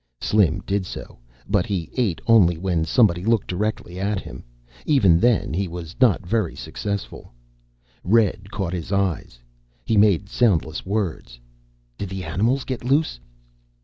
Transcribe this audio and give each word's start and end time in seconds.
Slim 0.19 0.61
did 0.65 0.87
so, 0.87 1.19
but 1.47 1.67
he 1.67 1.91
ate 1.95 2.21
only 2.25 2.57
when 2.57 2.85
someone 2.85 3.21
looked 3.23 3.45
directly 3.45 3.99
upon 3.99 4.17
him. 4.17 4.43
Even 4.87 5.19
then 5.19 5.53
he 5.53 5.67
was 5.67 5.95
not 6.01 6.25
very 6.25 6.55
successful. 6.55 7.31
Red 8.03 8.49
caught 8.49 8.73
his 8.73 8.91
eyes. 8.91 9.37
He 9.85 9.97
made 9.97 10.27
soundless 10.27 10.87
words, 10.87 11.39
"Did 11.99 12.09
the 12.09 12.23
animals 12.23 12.63
get 12.63 12.83
loose?" 12.83 13.19